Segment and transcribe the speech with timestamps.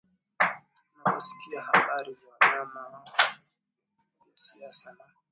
[1.05, 2.89] na kusikia habari za vyama
[4.19, 5.05] vya siasa na